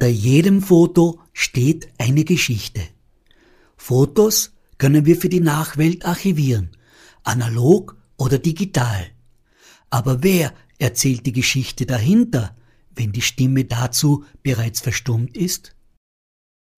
[0.00, 2.80] Hinter jedem Foto steht eine Geschichte.
[3.76, 6.70] Fotos können wir für die Nachwelt archivieren,
[7.22, 9.08] analog oder digital.
[9.90, 12.56] Aber wer erzählt die Geschichte dahinter,
[12.94, 15.76] wenn die Stimme dazu bereits verstummt ist?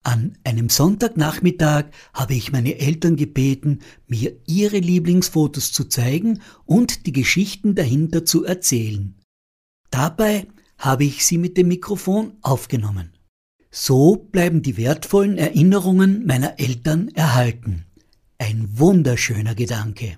[0.03, 7.13] An einem Sonntagnachmittag habe ich meine Eltern gebeten, mir ihre Lieblingsfotos zu zeigen und die
[7.13, 9.15] Geschichten dahinter zu erzählen.
[9.91, 10.45] Dabei
[10.77, 13.12] habe ich sie mit dem Mikrofon aufgenommen.
[13.75, 17.85] So bleiben die wertvollen Erinnerungen meiner Eltern erhalten.
[18.37, 20.17] Ein wunderschöner Gedanke.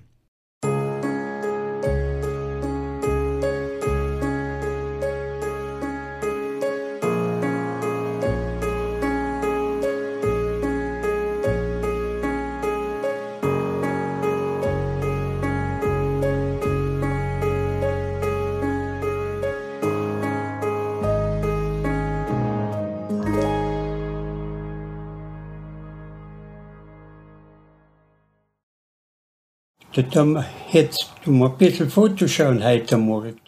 [29.96, 33.40] Da jetzt tun wir ein bisschen Fotoschauen heute Morgen.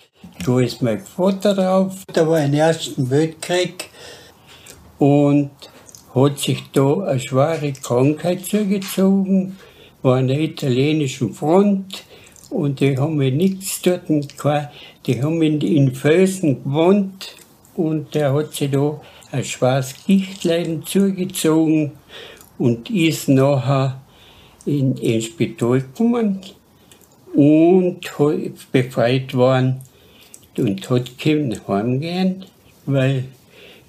[0.46, 2.04] Da ist mein Vater drauf.
[2.10, 3.90] Da war im Ersten Weltkrieg
[4.98, 5.50] und
[6.14, 9.58] hat sich da eine schwere Krankheit zugezogen,
[10.00, 12.04] war an der italienischen Front
[12.48, 17.36] und die haben nichts dort, die haben in den Felsen gewohnt
[17.74, 18.98] und der hat sich da
[19.32, 21.92] ein schwarzes Gichtleiden zugezogen
[22.56, 24.00] und ist nachher
[24.68, 26.40] in, ins Spital gekommen
[27.34, 28.00] und
[28.72, 29.80] befreit worden
[30.56, 32.44] und hat können heimgehen,
[32.86, 33.24] weil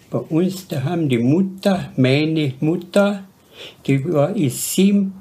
[0.09, 3.26] bei uns da haben die Mutter, meine Mutter,
[3.86, 5.14] die war ist sieben,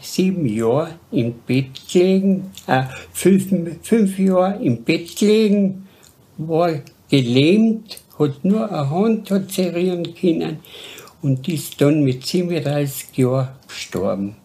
[0.00, 3.48] sieben Jahre im Bett gelegen, äh, fünf,
[3.82, 5.86] fünf Jahre im Bett gelegen,
[6.38, 6.70] war
[7.08, 10.58] gelähmt, hat nur eine Hand hat zerrieren können
[11.22, 14.36] und ist dann mit 37 Jahren gestorben.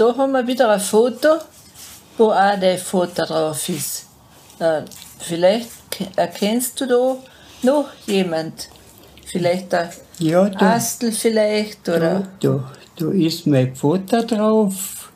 [0.00, 1.28] Da haben wir wieder ein Foto,
[2.16, 4.06] wo auch der Foto drauf ist.
[4.58, 4.80] Äh,
[5.18, 5.68] vielleicht
[6.16, 7.16] erkennst du da
[7.62, 8.70] noch jemand.
[9.26, 12.26] Vielleicht der ja, da, Astel vielleicht, oder?
[12.40, 15.12] Da, da, da ist mein Foto drauf,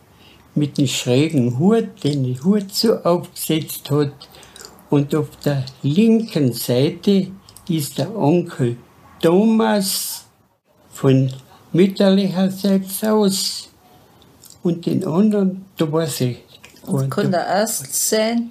[0.54, 4.12] mit dem schrägen Hut, den der Hut so aufgesetzt hat.
[4.90, 7.28] Und auf der linken Seite
[7.70, 8.76] ist der Onkel
[9.22, 10.26] Thomas
[10.90, 11.32] von
[11.72, 13.70] mütterlicherseits aus
[14.64, 16.38] und den anderen, da weiß ich.
[16.86, 18.50] Und kann der Ast sein?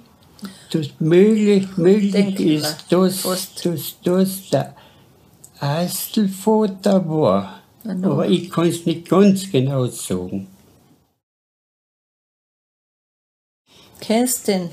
[0.70, 3.22] Das möglich, möglich ist, dass,
[3.62, 4.74] dass das der
[5.58, 7.62] Astelvater war.
[7.84, 10.46] Aber ich kann es nicht ganz genau sagen.
[14.00, 14.70] Kennst du den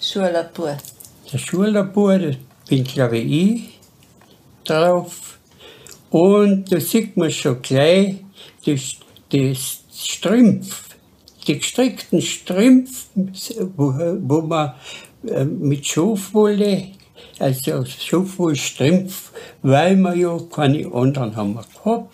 [0.00, 0.76] Schulabur?
[1.32, 2.36] Der Schulabur, das
[2.68, 3.78] bin glaube ich
[4.64, 5.38] drauf.
[6.10, 8.16] Und da sieht man schon gleich
[8.64, 8.96] das,
[9.30, 10.84] das Strümpf,
[11.46, 14.74] die gestrickten Strümpfe, wo, wo man
[15.26, 16.88] äh, mit Schafwolle,
[17.38, 19.32] also Schafwollstrümpf,
[19.62, 22.12] weil wir ja keine anderen haben gehabt.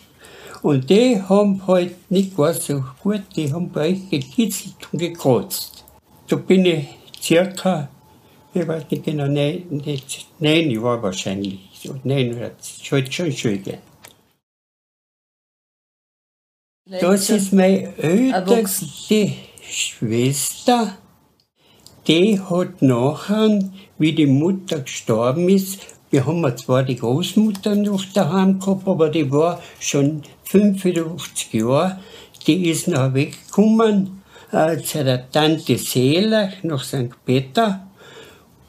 [0.63, 5.85] Und die haben halt nicht gar so gut, die haben euch gekitzelt und gekratzt.
[6.27, 6.87] Da bin ich
[7.21, 7.91] circa,
[8.55, 9.65] ich weiß nicht genau, nein,
[10.39, 11.59] nein, ich war wahrscheinlich
[12.05, 12.51] nein,
[12.83, 13.94] schon, schon schön gehen.
[16.87, 20.99] Das ist meine älteste Schwester.
[22.07, 23.59] Die hat nachher,
[23.97, 25.79] wie die Mutter gestorben ist,
[26.11, 32.01] wir haben zwar die Großmutter noch daheim gehabt, aber die war schon 55 Jahre.
[32.47, 34.23] Die ist noch weggekommen
[34.53, 37.13] äh, zu der Tante Seeler nach St.
[37.25, 37.89] Peter.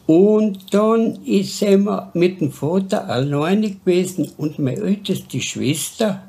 [0.07, 6.23] Und dann ist sie mit dem Vater alleine gewesen und meine älteste Schwester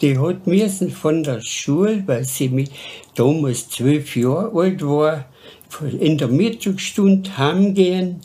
[0.00, 2.70] die hat müssen von der Schule, weil sie mit
[3.14, 5.24] damals zwölf Jahre alt war,
[5.98, 8.20] in der Mittagsstunde heimgehen.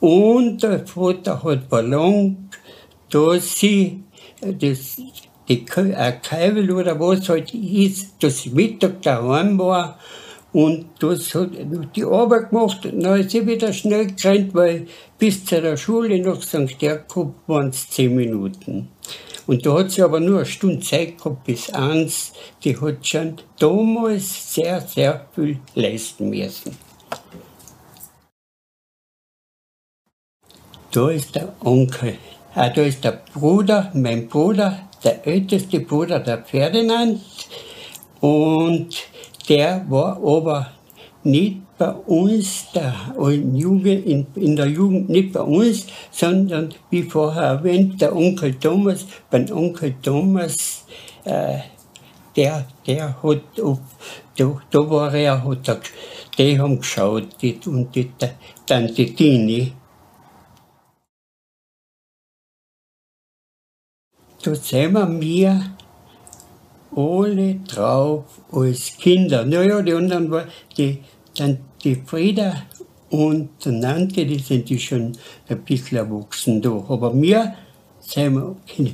[0.00, 2.58] Und der Vater hat verlangt,
[3.10, 4.02] dass sie
[4.40, 5.00] das,
[5.48, 9.98] die Kaivel oder was halt ist, dass Mittag daheim war.
[10.52, 11.50] Und das hat
[11.96, 12.86] die Arbeit gemacht.
[12.86, 14.86] Und dann ist sie wieder schnell gerannt, weil
[15.18, 16.80] bis zu der Schule nach St.
[16.80, 18.88] Jakob waren es zehn Minuten.
[19.46, 22.32] Und da hat sie aber nur eine Stunde Zeit gehabt bis eins.
[22.62, 26.76] Die hat schon damals sehr, sehr viel leisten müssen.
[30.90, 32.16] Da ist der Onkel,
[32.54, 37.20] ah, da ist der Bruder, mein Bruder, der älteste Bruder, der Ferdinand.
[38.20, 38.94] Und
[39.48, 40.70] der war aber
[41.24, 42.94] nicht bei uns, der
[43.54, 49.06] Jugend, in, in der Jugend nicht bei uns, sondern wie vorher erwähnt, der Onkel Thomas,
[49.30, 50.86] beim Onkel Thomas,
[51.24, 51.58] äh,
[52.36, 53.78] der, der hat, auf,
[54.36, 55.80] da, da war er, hat er,
[56.38, 58.10] die haben geschaut, die, und die
[58.66, 59.72] Tante Tini.
[64.42, 65.76] Da sehen wir
[66.96, 69.44] alle drauf als Kinder.
[69.44, 70.98] Naja, die anderen waren, die,
[71.36, 72.62] dann die Frieda
[73.10, 75.12] und die Nante, die sind die schon
[75.48, 76.84] ein bisschen erwachsen da.
[76.88, 77.54] Aber mir
[78.00, 78.92] sind wir Kinder.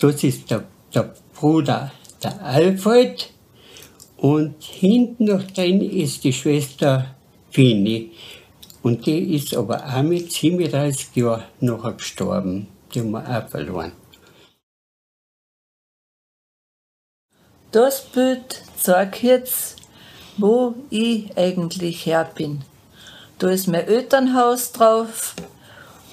[0.00, 0.64] Das ist der,
[0.94, 1.92] der Bruder,
[2.22, 3.30] der Alfred.
[4.16, 7.14] Und hinten noch drin ist die Schwester
[7.50, 8.12] Fini.
[8.82, 12.68] Und die ist aber auch mit 37 Jahren nachher gestorben.
[12.94, 13.92] Die haben wir auch verloren.
[17.76, 19.76] Das Bild zeigt jetzt,
[20.38, 22.62] wo ich eigentlich her bin.
[23.38, 25.34] Da ist mein Elternhaus drauf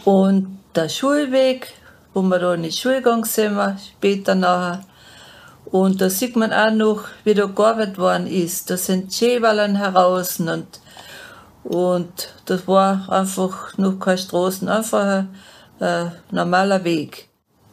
[0.04, 1.72] und der Schulweg,
[2.14, 4.84] wo wir da in die Schule gegangen sind, später nachher.
[5.64, 8.70] Und da sieht man auch noch, wie da gearbeitet worden ist.
[8.70, 10.68] Da sind Schäwallen heraus und,
[11.64, 15.36] und das war einfach noch keine Straßen, einfach ein,
[15.80, 17.30] ein normaler Weg.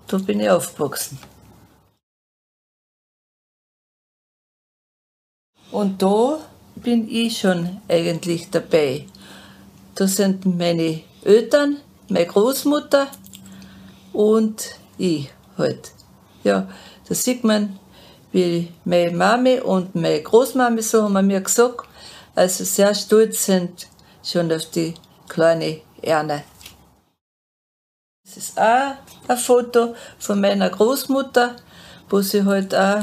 [0.06, 1.18] Da bin ich aufgewachsen.
[5.72, 6.40] Und da
[6.76, 9.06] bin ich schon eigentlich dabei.
[9.94, 11.76] Da sind meine Eltern,
[12.08, 13.06] meine Großmutter
[14.12, 14.62] und
[14.98, 15.92] ich halt.
[16.42, 16.68] Ja,
[17.08, 17.78] da sieht man,
[18.32, 21.86] wie meine Mami und meine Großmami, so haben mir gesagt,
[22.34, 23.88] also sehr stolz sind
[24.22, 24.94] schon auf die
[25.28, 26.44] kleine Erne.
[28.24, 28.94] Das ist auch
[29.28, 31.56] ein Foto von meiner Großmutter,
[32.08, 33.02] wo sie halt auch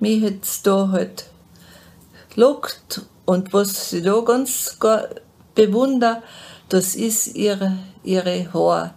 [0.00, 1.27] mich jetzt da halt
[2.38, 4.78] lockt und was sie da ganz
[5.54, 6.22] bewundert,
[6.68, 8.94] das ist ihre, ihre Haar.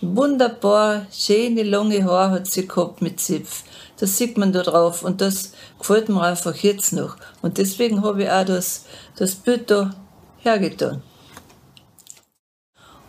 [0.00, 3.64] Wunderbar, schöne, lange Haar hat sie gehabt mit Zipf.
[3.98, 7.16] Das sieht man da drauf und das gefällt mir einfach jetzt noch.
[7.42, 8.84] Und deswegen habe ich auch das,
[9.16, 9.90] das Bild da
[10.38, 11.02] hergetan.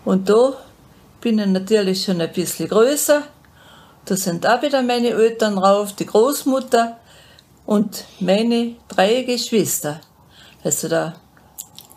[0.03, 0.53] Und da
[1.21, 3.23] bin ich natürlich schon ein bisschen größer.
[4.05, 6.97] Da sind auch wieder meine Eltern drauf, die Großmutter
[7.65, 10.01] und meine drei Geschwister.
[10.63, 11.15] Also der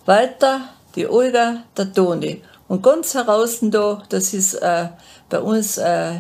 [0.07, 0.61] Walter,
[0.95, 2.43] die Olga, der Toni.
[2.69, 4.89] Und ganz heraus da, das ist äh,
[5.29, 6.17] bei uns, äh,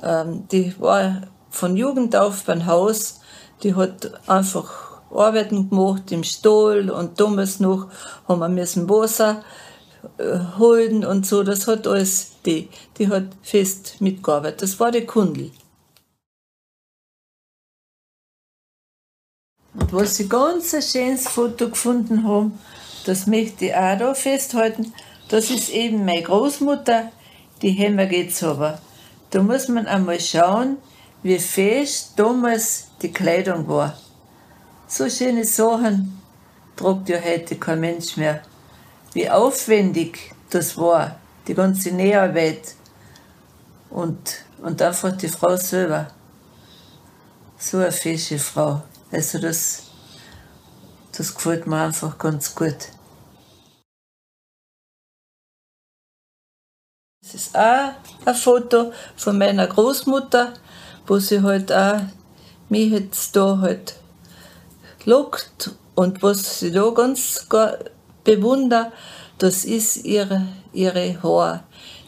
[0.00, 3.20] äh, die war von Jugend auf beim Haus,
[3.62, 7.88] die hat einfach Arbeiten gemacht im Stall und damals noch
[8.26, 9.42] haben wir müssen Wasser
[10.16, 11.42] äh, holen und so.
[11.42, 14.62] Das hat alles die, die hat fest mitgearbeitet.
[14.62, 15.50] Das war die Kundel.
[19.92, 22.58] Und was sie ganz ein schönes Foto gefunden haben,
[23.04, 24.94] das möchte ich auch da festhalten,
[25.28, 27.12] das ist eben meine Großmutter,
[27.60, 28.78] die Hämmer geht's aber.
[29.30, 30.78] Da muss man einmal schauen,
[31.22, 33.98] wie fest damals die Kleidung war.
[34.88, 36.22] So schöne Sachen
[36.74, 38.40] tragt ja heute kein Mensch mehr.
[39.12, 42.76] Wie aufwendig das war, die ganze Näharbeit
[43.90, 46.08] und, und einfach die Frau selber.
[47.58, 48.82] So eine fesche Frau.
[49.12, 49.82] Also das,
[51.16, 52.88] das gefällt mir einfach ganz gut.
[57.20, 57.92] Das ist auch
[58.24, 60.54] ein Foto von meiner Großmutter,
[61.06, 62.00] wo sie halt auch
[62.70, 63.96] mich jetzt da halt
[65.04, 67.46] lockt und was sie da ganz
[68.24, 68.92] bewundert,
[69.38, 71.64] das ist ihre, ihre Haar.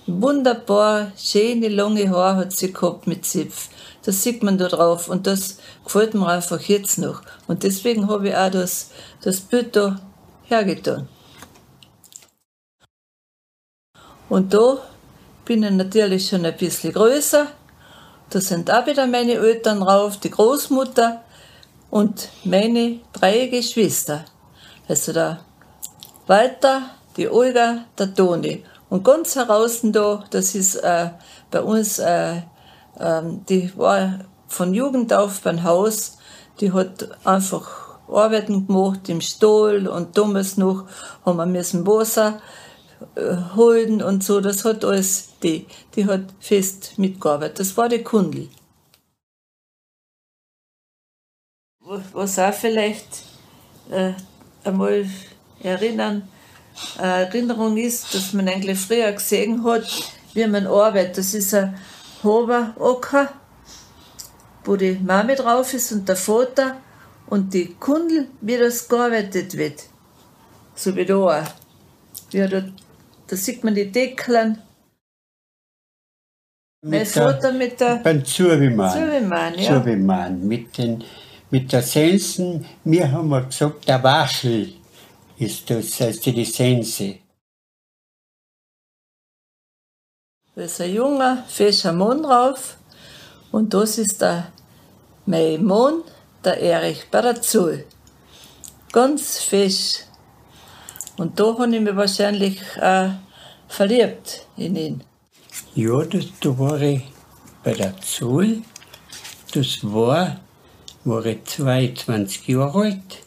[0.07, 3.69] Wunderbar, schöne, lange Haar hat sie gehabt mit Zipf.
[4.05, 7.23] Das sieht man da drauf und das gefällt mir einfach jetzt noch.
[7.47, 8.91] Und deswegen habe ich auch das,
[9.23, 10.01] das Bild da
[10.45, 11.09] hergetan.
[14.29, 14.79] Und da
[15.45, 17.47] bin ich natürlich schon ein bisschen größer.
[18.31, 21.23] Da sind auch wieder meine Eltern drauf, die Großmutter
[21.91, 24.25] und meine drei Geschwister.
[24.89, 25.41] Also der
[26.27, 28.65] Walter, die Olga, der Toni.
[28.91, 31.11] Und ganz heraus da, das ist äh,
[31.51, 32.43] bei uns äh,
[32.99, 36.19] ähm, die war von Jugend auf beim Haus,
[36.61, 40.87] die hat einfach Arbeiten gemacht im Stall und damals noch
[41.25, 42.41] haben wir müssen Wasser
[43.17, 47.61] äh, holen und so, das hat alles die, die hat fest mitgearbeitet.
[47.61, 48.49] Das war die Kundel.
[52.13, 53.25] Was auch vielleicht
[53.91, 54.13] äh,
[54.65, 55.07] einmal
[55.63, 56.29] erinnern,
[56.99, 59.87] äh, Erinnerung ist, dass man eigentlich früher gesehen hat,
[60.33, 61.19] wie man arbeitet.
[61.19, 61.79] Das ist ein
[62.25, 63.33] Ocker,
[64.65, 66.77] wo die Mami drauf ist und der Vater
[67.27, 69.85] und die Kundel, wie das gearbeitet wird.
[70.75, 71.45] so wie da.
[72.33, 72.65] Ja, da,
[73.27, 74.59] da sieht man die Deckeln.
[76.83, 77.97] Mein Vater mit der.
[77.97, 78.93] Beim Zubemann.
[78.93, 79.75] Zubemann, ja.
[79.75, 80.47] Zubemann.
[80.47, 81.03] Mit, den,
[81.51, 84.75] mit der Sensen, wir haben gesagt, der Waschel
[85.39, 87.17] ist das, heißt die Sense.
[90.57, 92.77] Da ist ein junger, fescher Mann drauf.
[93.51, 94.53] Und das ist der
[95.27, 96.03] mein Mann,
[96.45, 97.85] der Erich Barazul.
[98.93, 100.05] Ganz fesch.
[101.17, 103.11] Und da habe ich mich wahrscheinlich auch
[103.67, 105.05] verliebt in ihn.
[105.75, 107.03] Ja, das, da war ich
[107.65, 108.63] bei der Zoll.
[109.55, 110.41] Das war,
[111.05, 113.23] war ich 22 Jahre alt.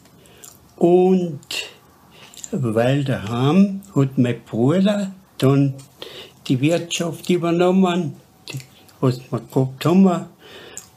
[0.76, 1.40] Und
[2.52, 5.74] weil daheim hat mein Bruder dann
[6.48, 8.14] die Wirtschaft übernommen,
[9.00, 10.26] was wir gehabt haben.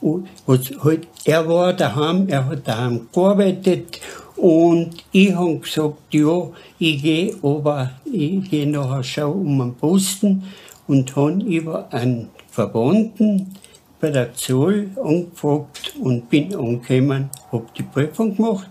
[0.00, 4.00] Und was halt, er war daheim, er hat daheim gearbeitet
[4.36, 6.48] und ich habe gesagt, ja,
[6.80, 10.42] ich gehe, aber ich gehe nachher schon um den Posten
[10.88, 13.54] und habe über einen Verwandten
[14.00, 18.68] bei der Zoll angefragt und bin angekommen, habe die Prüfung gemacht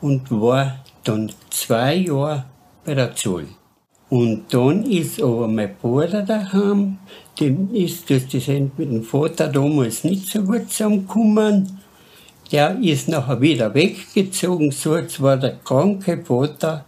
[0.00, 2.46] und war dann zwei Jahre
[2.84, 3.46] bei der Zoll.
[4.10, 6.98] Und dann ist aber mein Bruder daheim,
[7.38, 11.78] dem ist das, das mit dem Vater damals nicht so gut zusammengekommen.
[12.50, 16.84] Der ist nachher wieder weggezogen, so jetzt war der kranke Vater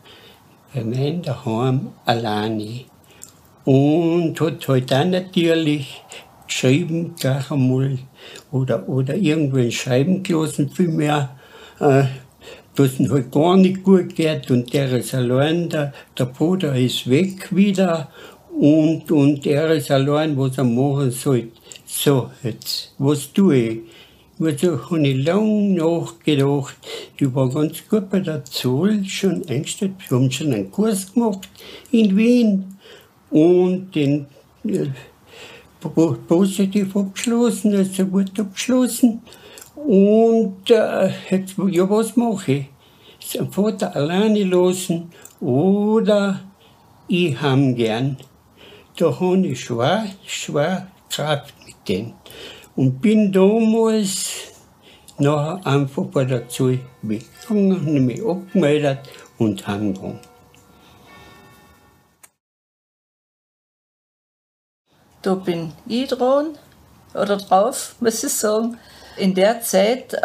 [0.75, 2.81] bei mir daheim alleine.
[3.64, 6.02] Und hat halt auch natürlich
[6.49, 7.99] geschrieben, gleich einmal,
[8.50, 11.37] oder, oder irgendwann schreiben gelassen, vielmehr,
[11.79, 12.05] äh,
[12.79, 17.55] ihm halt gar nicht gut geht und der ist allein, der, der Bruder ist weg
[17.55, 18.09] wieder
[18.59, 21.49] und, und er ist allein, was er machen soll.
[21.87, 23.81] So, jetzt, was tue ich?
[24.41, 26.76] Also habe ich lang nachgedacht.
[27.17, 29.93] Ich war ganz gut bei der Zoll schon eingestellt.
[30.09, 31.49] Wir haben schon einen Kurs gemacht
[31.93, 32.76] in Wien
[33.31, 34.26] und den
[34.64, 34.87] äh,
[36.29, 39.23] positiv abgeschlossen, also gut abgeschlossen.
[39.87, 42.67] Und äh, jetzt, ja, was mache ich?
[43.35, 45.11] Den Vater alleine lassen
[45.41, 46.41] oder
[47.09, 48.17] ich habe gern.
[48.97, 52.15] Da habe ich schwer, schwer gehabt mit denen.
[52.77, 54.31] Und bin damals
[55.19, 59.01] nachher einfach bei der Zoll weggegangen, habe mich abgemeldet
[59.39, 60.21] und heimgegangen.
[65.23, 66.59] Da bin ich dran,
[67.15, 68.79] oder drauf, muss ich sagen.
[69.16, 70.23] In der Zeit äh,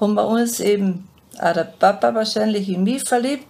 [0.00, 3.46] haben wir uns eben, auch der Papa wahrscheinlich in mich verliebt.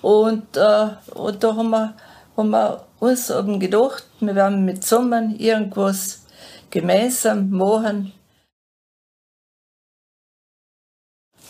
[0.00, 1.94] Und, äh, und da haben wir,
[2.36, 6.22] haben wir uns eben gedacht, wir werden mit zusammen irgendwas
[6.70, 8.12] gemeinsam machen.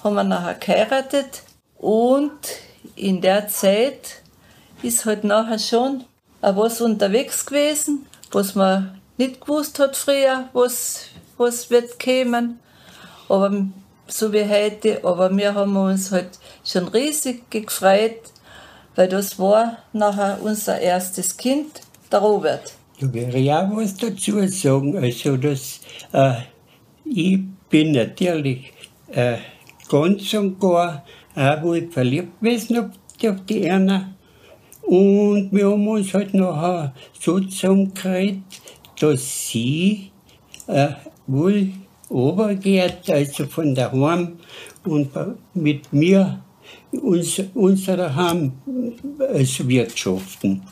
[0.02, 1.42] Haben wir nachher geheiratet
[1.78, 2.40] und
[2.96, 4.22] in der Zeit
[4.82, 6.04] ist halt nachher schon
[6.40, 11.06] was unterwegs gewesen, was man nicht gewusst hat früher, was,
[11.42, 12.58] was wird kommen.
[13.28, 13.66] Aber
[14.08, 18.20] so wie heute, aber wir haben uns halt schon riesig gefreut,
[18.94, 21.80] weil das war nachher unser erstes Kind,
[22.10, 22.74] der Robert.
[23.00, 24.96] Da wäre auch was dazu sagen.
[24.96, 25.80] Also, dass,
[26.12, 26.34] äh,
[27.04, 28.72] ich bin natürlich
[29.10, 29.38] äh,
[29.88, 32.92] ganz und gar, auch wo ich verliebt gewesen habe
[33.30, 34.14] auf die Erna.
[34.82, 38.60] Und wir haben uns halt nachher so zusammengekriegt,
[39.00, 40.10] dass sie
[40.66, 40.88] äh,
[41.32, 41.72] wohl
[42.10, 44.38] runtergeht, also von daheim
[44.84, 45.10] und
[45.54, 46.42] mit mir
[46.92, 48.52] uns, unser Heim
[49.18, 50.62] als wirtschaften.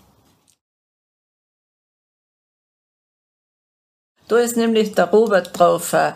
[4.28, 6.12] Da ist nämlich der Robert drauf, äh,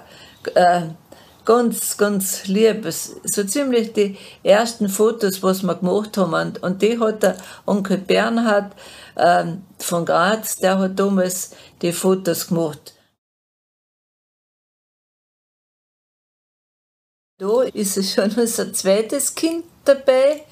[1.45, 2.87] ganz, ganz lieb.
[3.25, 6.35] So ziemlich die ersten Fotos, was wir gemacht haben.
[6.35, 7.37] Und, und die hat der
[7.67, 8.73] Onkel Bernhard
[9.17, 9.45] äh,
[9.79, 12.95] von Graz, der hat damals die Fotos gemacht.
[17.45, 20.45] Da ist es schon unser zweites Kind dabei,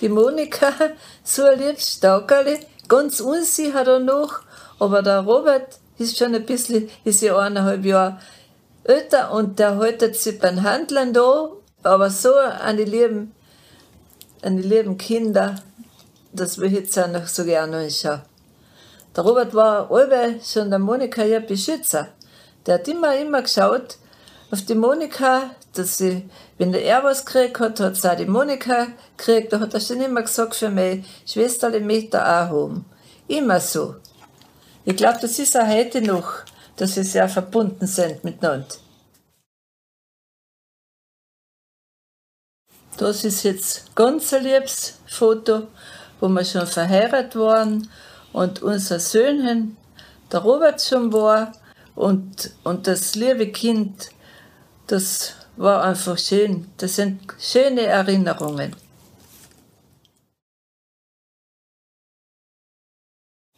[0.00, 0.72] die Monika,
[1.24, 4.42] so ein liebes Staukerli, ganz unsicher noch,
[4.78, 8.20] aber der Robert ist schon ein bisschen, ist ja eineinhalb Jahre
[8.84, 11.50] älter und der haltet sich beim Handeln da,
[11.82, 13.34] aber so an die lieben,
[14.42, 15.56] an die lieben Kinder,
[16.32, 18.22] das will ich jetzt auch noch so gerne anschauen.
[19.16, 22.06] Der Robert war allweil schon der Monika ihr Beschützer.
[22.66, 23.96] Der hat immer, immer geschaut
[24.52, 26.28] auf die Monika, dass sie,
[26.58, 29.52] wenn er was gekriegt hat, hat sie auch die Monika gekriegt.
[29.52, 32.84] Da hat er schon immer gesagt, für meine Schwester, die möchte auch haben.
[33.28, 33.96] Immer so.
[34.84, 36.32] Ich glaube, das ist auch heute noch,
[36.76, 38.66] dass sie sehr verbunden sind miteinander.
[42.96, 45.66] Das ist jetzt ganz ein liebes Foto,
[46.20, 47.90] wo wir schon verheiratet waren
[48.32, 49.76] und unser Söhnchen,
[50.32, 51.52] der Robert schon war
[51.94, 54.10] und, und das liebe Kind,
[54.86, 56.66] das war einfach schön.
[56.76, 58.74] Das sind schöne Erinnerungen.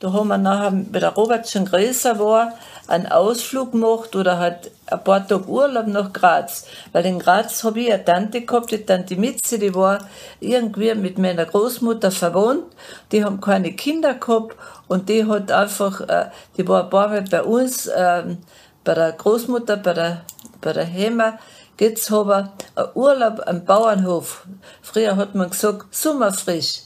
[0.01, 2.53] Da haben wir nachher, weil der Robert schon größer war,
[2.87, 6.67] einen Ausflug gemacht oder hat ein paar Tage Urlaub nach Graz.
[6.93, 10.07] Weil in Graz habe ich eine Tante gehabt, die Tante Mitzi, die war
[10.39, 12.63] irgendwie mit meiner Großmutter verwohnt.
[13.11, 14.55] Die haben keine Kinder gehabt
[14.87, 16.27] und die hat einfach, äh,
[16.57, 18.39] die war ein paar Mal bei uns, ähm,
[18.85, 20.21] bei der Großmutter, bei der,
[20.61, 21.41] bei der Hema,
[21.81, 24.47] Jetzt habe ich einen Urlaub am Bauernhof.
[24.83, 26.83] Früher hat man gesagt, sommerfrisch.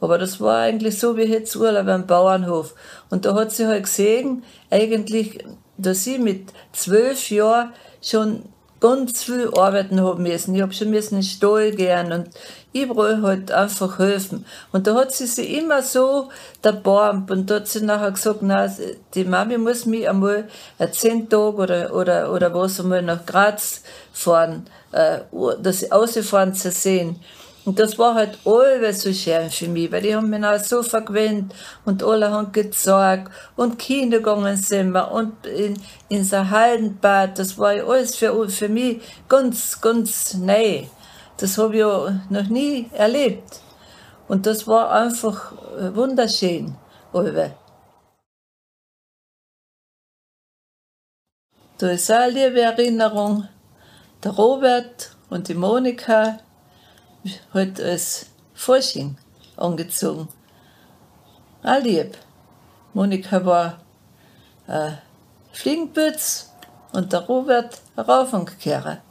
[0.00, 2.74] Aber das war eigentlich so wie jetzt Urlaub am Bauernhof.
[3.08, 5.44] Und da hat sie halt gesehen, eigentlich,
[5.78, 7.72] dass ich mit zwölf Jahren
[8.02, 8.42] schon
[8.80, 10.56] ganz viel arbeiten haben müssen.
[10.56, 12.30] Ich habe schon müssen in den Stall gehen und
[12.72, 14.44] überall halt einfach helfen.
[14.72, 16.28] Und da hat sie sich immer so
[16.62, 18.70] dabei und da hat sie nachher gesagt, na,
[19.14, 20.48] die Mami muss mich einmal
[20.92, 25.20] zehn Tage oder, oder, oder was einmal nach Graz fahren, äh,
[25.72, 27.20] sie ausfahren zu sehen.
[27.64, 30.82] Und das war halt alles so schön für mich, weil die haben mich auch so
[30.82, 37.38] vergewöhnt und alle haben gezeigt und Kinder gegangen sind wir und in, in so Haldenbad,
[37.38, 40.86] das war alles für, für mich ganz, ganz neu.
[41.42, 43.60] Das habe ich ja noch nie erlebt.
[44.28, 46.76] Und das war einfach äh, wunderschön.
[47.12, 47.56] Alle.
[51.78, 53.48] Da ist auch eine liebe Erinnerung.
[54.22, 56.38] Der Robert und die Monika,
[57.52, 59.18] hat als Forschung
[59.56, 60.28] angezogen.
[61.64, 62.16] All lieb.
[62.94, 63.80] Monika war
[64.68, 64.96] ein
[65.50, 66.52] Fliegenpütz
[66.92, 69.02] und der Robert ein Raufangkehrer.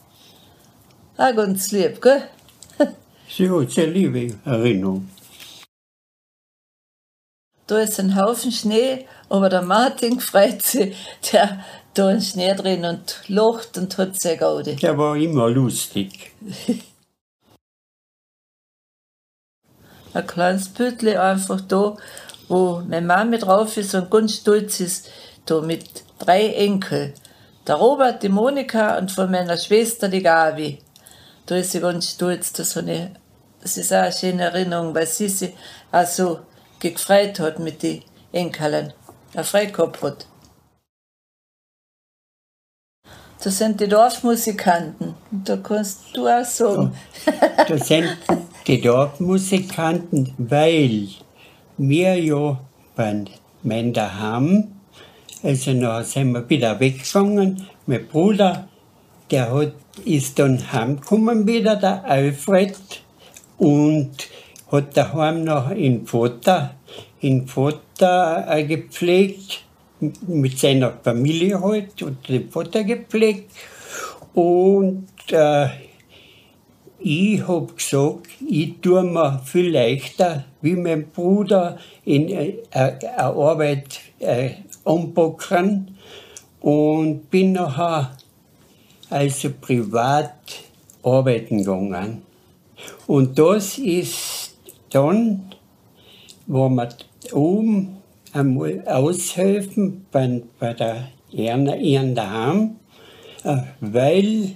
[1.22, 2.24] Auch ganz lieb, gell?
[3.30, 5.08] Sie hat sehr liebe Erinnerung.
[7.68, 10.96] Da ist ein Haufen Schnee, aber der Martin freut sich,
[11.32, 14.76] der da einen Schnee drin und lacht und hat sehr Gaude.
[14.78, 16.32] Der war immer lustig.
[20.16, 21.98] ein kleines Pütli einfach da,
[22.48, 25.12] wo meine Mama drauf ist und ganz stolz ist,
[25.46, 25.86] da mit
[26.18, 27.14] drei Enkel.
[27.68, 30.80] Der Robert, die Monika und von meiner Schwester die Gabi.
[31.52, 33.02] Da ist sie ganz stolz, das, ich,
[33.62, 35.52] das ist auch eine schöne Erinnerung, weil sie sich
[35.92, 36.40] auch so
[36.80, 38.94] gefreut hat mit den Enkeln,
[39.34, 40.28] eine frei gehabt hat.
[43.44, 45.16] Das sind die Dorfmusikanten.
[45.30, 46.96] Und da kannst du auch sagen.
[47.68, 48.18] Das sind
[48.66, 51.10] die Dorfmusikanten, weil
[51.78, 52.62] wir ja
[52.96, 53.26] bei
[53.62, 54.72] meinem daheim,
[55.44, 57.68] also dann sind wir wieder weggegangen.
[57.88, 58.70] Mein Bruder,
[59.32, 59.74] der hat,
[60.06, 62.78] ist dann heimgekommen wieder, der Alfred,
[63.58, 64.12] und
[64.72, 66.76] hat daheim noch in Vater,
[67.20, 69.64] in Vater äh, gepflegt,
[70.28, 73.52] mit seiner Familie halt, und den Vater gepflegt.
[74.34, 75.68] Und äh,
[77.00, 84.00] ich habe gesagt, ich tue mir viel leichter, wie mein Bruder in äh, eine Arbeit
[84.20, 84.52] äh,
[84.86, 85.98] anpacken
[86.62, 88.18] und bin nachher
[89.12, 90.34] also privat
[91.04, 92.24] arbeiten gegangen.
[93.08, 94.56] Und das ist
[94.90, 95.54] dann,
[96.48, 96.90] wo wir
[97.34, 97.98] oben
[98.34, 102.78] einmal aushelfen bei, bei der Erna, ihren daheim,
[103.44, 104.56] äh, weil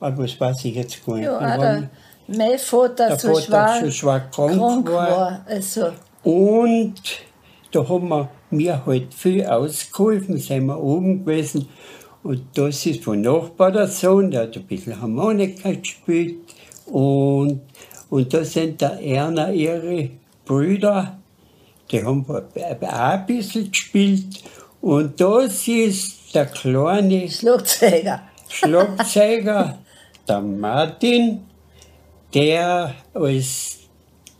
[0.00, 1.24] was weiß ich jetzt gar nicht.
[1.24, 1.90] Ja, der,
[2.26, 5.10] mein Vater, der so, Vater schwer, so schwer krank, krank war.
[5.10, 5.46] war.
[5.46, 6.94] Also, Und
[7.70, 11.68] da haben wir mir halt viel ausgeholfen, sind wir oben gewesen.
[12.22, 16.36] Und das ist von Nachbar der Sohn, der hat ein bisschen Harmonika gespielt.
[16.86, 17.62] Und,
[18.10, 20.10] und da sind der Erna ihre
[20.44, 21.18] Brüder,
[21.90, 24.42] die haben auch ein bisschen gespielt.
[24.80, 28.22] Und das ist der kleine Schlagzeuger.
[28.48, 29.78] Schlagzeuger,
[30.28, 31.40] der Martin,
[32.34, 33.78] der als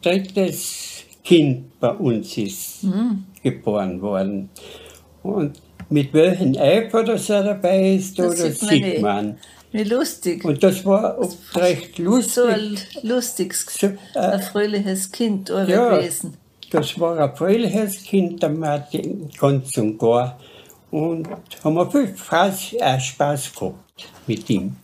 [0.02, 3.24] drittes Kind bei uns ist Mhm.
[3.42, 4.50] geboren worden.
[5.22, 5.60] Und
[5.90, 9.02] mit welchem Eifer das er dabei ist, Das oder sieht man sieht nicht.
[9.02, 9.38] man.
[9.72, 10.44] Wie lustig.
[10.44, 11.16] Und das war
[11.54, 12.44] recht so lustig.
[12.44, 15.64] ein lustiges, So, äh, ein fröhliches Kind ja.
[15.64, 16.36] gewesen.
[16.70, 20.38] Das war ein fröhliches Kind, der Martin, ganz und gar.
[20.90, 21.28] Und
[21.62, 24.76] haben wir viel Spaß, äh, Spaß gehabt mit ihm.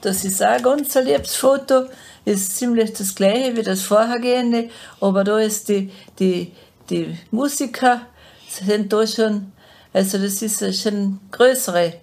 [0.00, 1.86] Das ist auch ein ganz ein liebes Foto.
[2.24, 4.68] Ist ziemlich das gleiche wie das vorhergehende,
[5.00, 6.52] aber da ist die, die,
[6.90, 8.02] die Musiker
[8.48, 9.52] sind da schon,
[9.92, 11.94] also das ist eine schon größere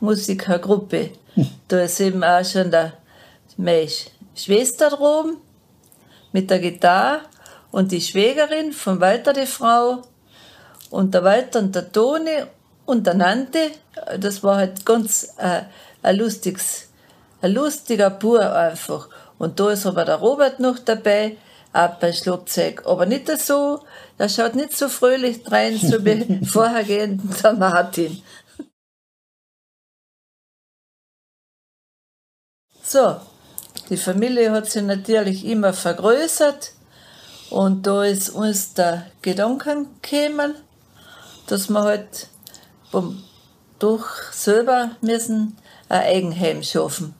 [0.00, 1.10] Musikergruppe.
[1.68, 2.94] Da ist eben auch schon der,
[3.56, 3.88] meine
[4.34, 5.38] Schwester drum
[6.32, 7.20] mit der Gitarre
[7.70, 10.02] und die Schwägerin von Walter, die Frau,
[10.90, 12.44] und der Walter und der Toni
[12.86, 13.70] und der Nante.
[14.18, 15.62] Das war halt ganz äh,
[16.02, 16.88] ein lustiges,
[17.42, 19.08] ein lustiger Bur einfach.
[19.38, 21.36] Und da ist aber der Robert noch dabei,
[21.72, 22.82] auch beim Schlagzeug.
[22.86, 23.84] Aber nicht so,
[24.16, 28.22] er schaut nicht so fröhlich rein, so wie vorhergehend der Martin.
[32.82, 33.20] So,
[33.90, 36.72] die Familie hat sich natürlich immer vergrößert
[37.50, 40.54] und da ist uns der Gedanken gekommen,
[41.46, 42.28] dass wir halt
[43.78, 45.56] durch selber müssen
[45.88, 47.14] ein Eigenheim schaffen.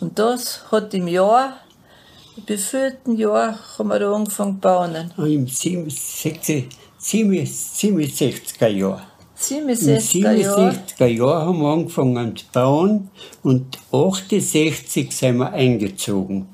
[0.00, 1.58] Und das hat im Jahr,
[2.36, 5.12] im befüllten Jahr, haben wir da angefangen zu bauen.
[5.16, 6.68] Im 67,
[7.00, 9.02] 67er Jahr.
[9.38, 10.72] 67er Jahr.
[10.72, 13.10] 67er Jahr haben wir angefangen zu bauen
[13.42, 16.46] und 68 sind wir eingezogen.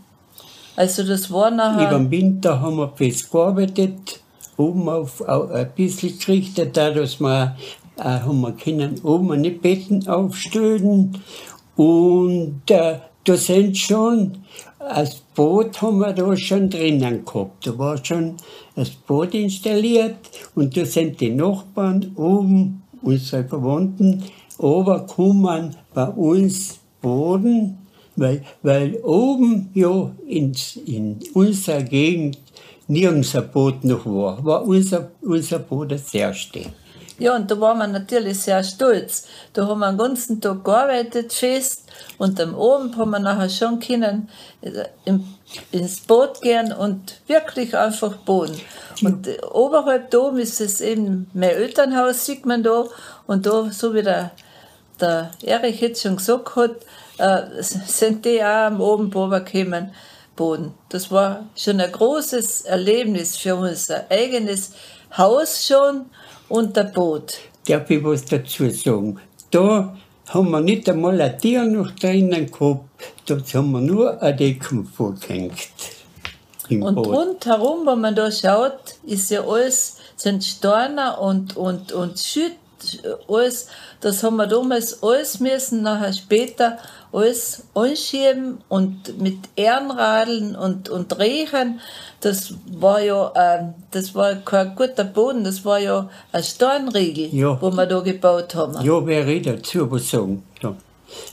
[0.76, 1.88] Also das war nachher...
[1.88, 4.20] Über den Winter haben wir fest gearbeitet,
[4.56, 7.56] oben auf, auf ein bisschen gerichtet, da dass wir
[7.98, 11.18] äh, haben wir können oben eine Betten aufstellen
[11.76, 14.44] und äh, da sind schon,
[14.88, 17.66] das Boot haben wir da schon drinnen gehabt.
[17.66, 18.37] Da war schon
[18.75, 20.16] das Boot installiert
[20.55, 24.22] und da sind die Nachbarn oben, unsere Verwandten,
[24.59, 27.79] runtergekommen bei uns Boden,
[28.16, 30.55] weil, weil oben ja in,
[30.87, 32.38] in unserer Gegend
[32.88, 36.61] nirgends ein Boot noch war, war unser, unser Boot das erste.
[37.18, 39.26] Ja, und da waren wir natürlich sehr stolz.
[39.55, 41.85] Da haben wir den ganzen Tag gearbeitet, fest,
[42.18, 44.29] und am Abend haben wir nachher schon können
[44.61, 44.85] äh,
[45.72, 48.61] ins Boot gehen und wirklich einfach boden.
[49.02, 52.85] Und äh, oberhalb da oben ist es eben mein Elternhaus, sieht man da,
[53.26, 54.33] und da, so wie der,
[55.00, 56.76] der Erich jetzt schon gesagt hat,
[57.18, 59.92] äh, sind die auch am Abend gekommen,
[60.37, 60.74] Boden.
[60.90, 64.72] Das war schon ein großes Erlebnis für uns, ein eigenes
[65.16, 66.11] Haus schon
[66.48, 67.38] und der Boot.
[67.66, 69.18] Darf ich was dazu sagen?
[69.50, 69.96] Da
[70.28, 72.85] haben wir nicht einmal ein Tier noch drinnen gehabt,
[73.26, 75.52] dort haben wir nur ein Decken vorgehängt.
[76.68, 77.06] Und Boot.
[77.06, 82.52] rundherum, wenn man da schaut, ist ja alles, sind Steine und, und, und Schütt,
[83.28, 83.68] alles,
[84.00, 86.78] das haben wir damals alles müssen, nachher später
[87.16, 91.81] alles anschieben und mit Ehrenradeln und, und Riechen,
[92.20, 97.59] das war ja, äh, das war kein guter Boden, das war ja ein Steinriegel, ja.
[97.61, 98.85] wo wir da gebaut haben.
[98.85, 100.42] Ja, wäre ich dazu was sagen.
[100.62, 100.74] Ja.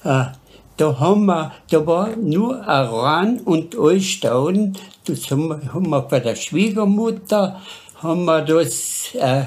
[0.03, 0.31] Äh,
[0.77, 6.01] da haben wir, da war nur ein Rahn und Altstauden, das haben wir, haben wir
[6.01, 7.59] bei der Schwiegermutter,
[8.01, 9.45] haben wir das, äh, äh,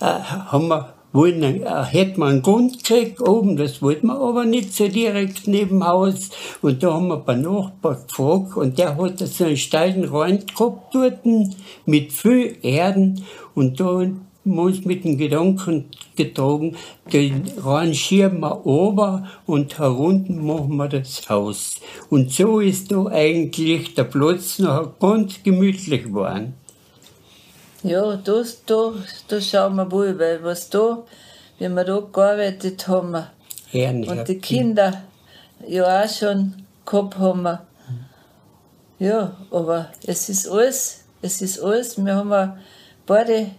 [0.00, 4.74] haben wir wollten, äh, hätte man einen Grund gekriegt oben, das wollten wir aber nicht
[4.74, 6.30] so direkt neben Haus.
[6.60, 10.94] Und da haben wir bei Nachbar gefragt und der hat so einen steilen Rand gehabt
[10.94, 11.20] dort
[11.86, 14.06] mit viel Erden und da
[14.44, 16.76] uns mit dem Gedanken getragen,
[17.12, 21.80] den Rand schieben wir ober und herunter machen wir das Haus.
[22.10, 26.54] Und so ist da eigentlich der Platz noch ganz gemütlich geworden.
[27.84, 28.92] Ja, da, da,
[29.26, 31.02] da schauen wir wohl, weil was da,
[31.58, 33.26] wenn wir da gearbeitet haben
[33.70, 34.08] Herrlich.
[34.08, 35.02] und die Kinder
[35.66, 37.58] ja auch schon gehabt haben.
[39.00, 42.60] Ja, aber es ist alles, es ist alles, wir haben
[43.04, 43.50] beide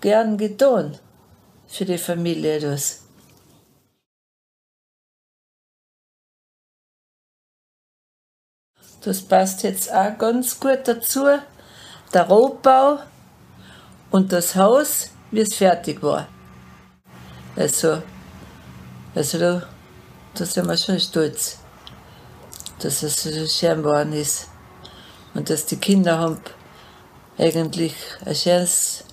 [0.00, 0.96] gern getan
[1.66, 3.02] für die Familie das.
[9.00, 11.24] Das passt jetzt auch ganz gut dazu
[12.12, 12.98] der Rohbau
[14.10, 16.28] und das Haus, wie es fertig war.
[17.56, 18.02] Also,
[19.14, 19.62] also da,
[20.34, 21.58] da sind wir schon stolz,
[22.80, 24.48] dass es so schön geworden ist.
[25.34, 26.40] Und dass die Kinder haben
[27.38, 27.94] eigentlich
[28.24, 29.04] ein schönes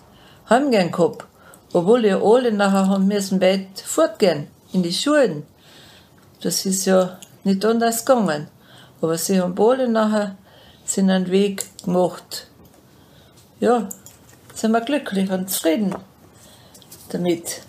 [0.49, 1.25] Heimgehen gehabt.
[1.73, 5.45] Obwohl ja alle nachher haben müssen weit fortgehen, in die Schulen.
[6.41, 8.47] Das ist ja nicht anders gegangen.
[9.01, 10.37] Aber sie haben alle nachher
[10.85, 12.47] sind einen Weg gemacht
[13.59, 13.89] ja,
[14.53, 15.95] sind wir glücklich und zufrieden
[17.09, 17.61] damit.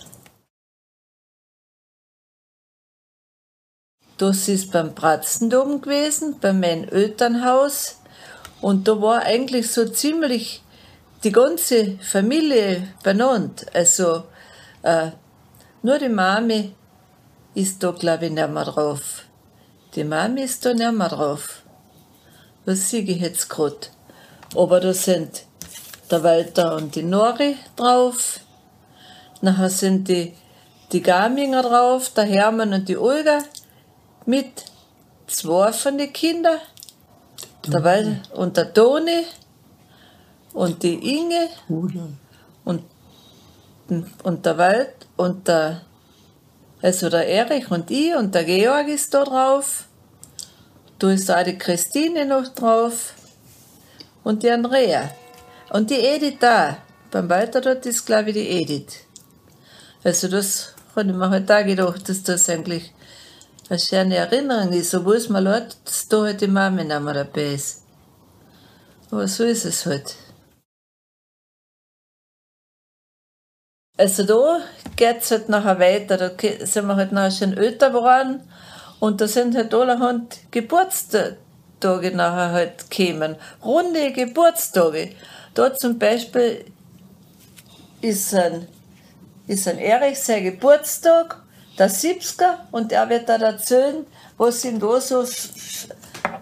[4.16, 8.00] Das ist beim Bratzendom gewesen, bei meinem Elternhaus.
[8.60, 10.62] Und da war eigentlich so ziemlich
[11.22, 13.66] die ganze Familie benannt.
[13.72, 14.24] Also
[14.82, 15.12] äh,
[15.82, 16.74] nur die Mami
[17.54, 19.24] ist da, glaube ich, nicht mehr drauf.
[19.94, 21.62] Die Mami ist da nicht mehr drauf.
[22.64, 23.86] Was sehe ich jetzt gerade?
[24.56, 25.44] Aber da sind
[26.10, 28.40] der Walter und die Nori drauf.
[29.40, 30.34] Nachher sind die
[30.92, 33.40] die Garminger drauf, der Hermann und die Olga
[34.24, 34.64] mit
[35.26, 36.58] zwei von den Kindern,
[37.66, 39.24] der Wal und der Toni
[40.54, 41.48] und die Inge
[42.64, 42.84] und,
[44.22, 45.82] und der Wald und der,
[46.80, 49.84] also der Erich und ich und der Georg ist da drauf.
[50.98, 53.14] Da ist auch die Christine noch drauf
[54.24, 55.10] und die Andrea.
[55.70, 56.78] Und die Edith da.
[57.10, 59.04] Beim Walter dort ist, glaube ich, die Edith.
[60.04, 62.92] Also das habe ich mir halt auch gedacht, dass das eigentlich
[63.68, 67.14] eine schöne Erinnerung ist, obwohl es mir leid, dass da halt die Mama nicht mehr
[67.14, 67.82] dabei ist.
[69.10, 70.16] Aber so ist es halt.
[73.96, 74.60] Also da
[74.96, 76.30] geht es halt nachher weiter, da
[76.64, 78.48] sind wir halt nachher schon älter geworden
[79.00, 81.36] und da sind halt allerhand Geburtstage
[82.14, 83.36] nachher halt gekommen.
[83.64, 85.16] Runde Geburtstage.
[85.58, 86.66] Da zum Beispiel
[88.00, 88.68] ist ein,
[89.48, 91.42] ist ein Erich sein Geburtstag
[91.76, 95.24] der 70er und er wird da erzählen, was ihm da so,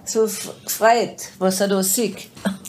[0.04, 2.28] so freut, was er da sieht.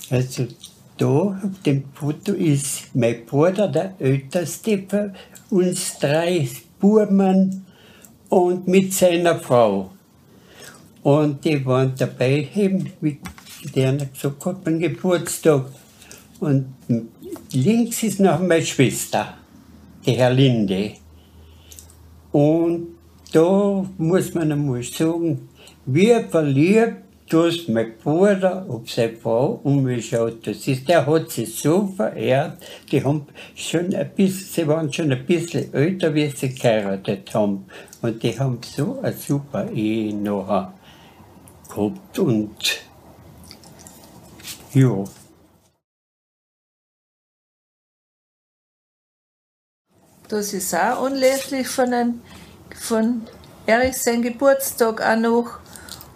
[0.10, 0.48] Also
[0.96, 5.14] da auf dem Foto ist mein Bruder, der Älteste von
[5.50, 6.48] uns drei
[6.80, 7.66] Buben
[8.30, 9.92] und mit seiner Frau.
[11.04, 13.20] Und die waren dabei, eben, wie
[13.76, 15.66] der gesagt hat, beim Geburtstag.
[16.40, 16.74] Und
[17.52, 19.34] links ist noch meine Schwester,
[20.06, 20.94] die Herlinde.
[22.32, 22.88] Und
[23.32, 25.50] da muss man einmal sagen,
[25.86, 30.48] wie verliebt das mein Bruder auf seine Frau umgeschaut.
[30.48, 32.58] Das ist, der hat sie so verehrt,
[32.92, 37.66] die haben schon ein bisschen, sie waren schon ein bisschen älter, wie sie geheiratet haben.
[38.02, 40.74] Und die haben so eine super Ehe nachher
[41.68, 42.56] gehabt und
[44.74, 45.04] ja.
[50.28, 52.22] Das ist auch anlässlich von, ein,
[52.78, 53.22] von
[53.66, 55.60] Erich sein Geburtstag auch noch.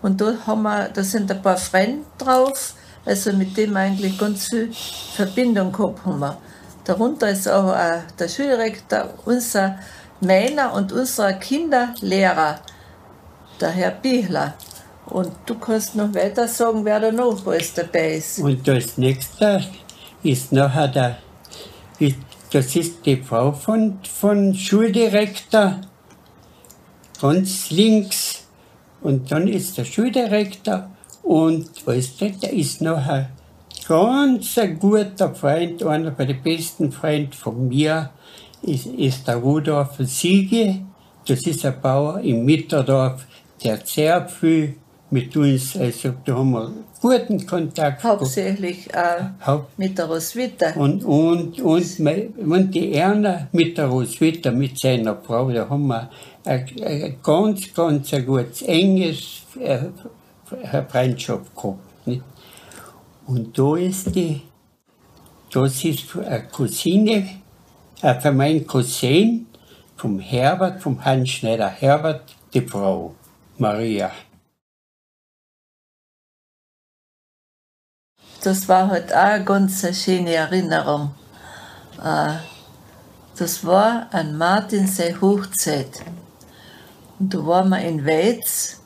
[0.02, 2.74] Und da, haben wir, da sind ein paar Freunde drauf,
[3.06, 4.71] also mit dem eigentlich ganz viel
[5.15, 6.19] Verbindung gehabt haben.
[6.19, 6.38] Wir.
[6.84, 7.76] Darunter ist auch
[8.19, 9.78] der Schuldirektor, unser
[10.19, 12.60] meiner und unserer Kinderlehrer,
[13.60, 14.56] der Herr Bichler.
[15.06, 18.39] Und du kannst noch weiter sagen, wer da noch alles dabei ist.
[18.39, 19.63] Und das nächste
[20.24, 21.17] ist nachher der,
[22.52, 25.82] das ist die Frau von, von Schuldirektor,
[27.22, 28.46] ganz links.
[29.02, 30.90] Und dann ist der Schuldirektor
[31.24, 33.30] und du, der ist noch ein
[33.88, 38.12] ganz ein guter Freund, einer der besten Freunde von mir,
[38.62, 40.82] ist, ist der Rudolf Siege.
[41.26, 43.26] Das ist ein Bauer im Mitterdorf,
[43.64, 44.76] der sehr viel
[45.12, 46.71] mit uns, also da haben wir
[47.02, 48.04] guten Kontakt.
[48.04, 50.71] Hauptsächlich äh, Haupt mit der Roswitha.
[50.76, 56.10] Und, und, und, und die Erna mit der Roswitha, mit seiner Frau, da haben wir
[56.45, 59.80] ein, ein ganz, ganz ein gutes, enges äh,
[60.89, 62.08] Freundschaft gehabt.
[62.08, 62.24] Nicht?
[63.28, 64.41] Und da ist die,
[65.52, 67.28] das ist eine Cousine,
[68.02, 69.47] äh, von meinem Cousin,
[69.97, 73.13] vom Herbert, vom Hans Schneider Herbert, die Frau
[73.58, 74.12] Maria.
[78.44, 81.12] Das war halt auch eine ganz schöne Erinnerung.
[82.04, 82.34] Äh,
[83.38, 86.02] das war an Martinsee Hochzeit.
[87.20, 88.82] Und da waren wir in Weiz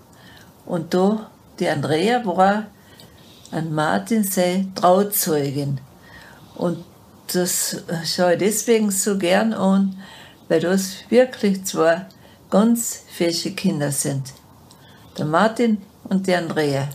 [0.65, 2.65] und da, die Andrea war
[3.51, 5.79] an Martinsee Trauzeugin.
[6.55, 6.83] Und
[7.33, 9.97] das schaue ich deswegen so gern an,
[10.47, 12.05] weil das wirklich zwei
[12.49, 14.33] ganz fesche Kinder sind.
[15.17, 16.89] Der Martin und die Andrea.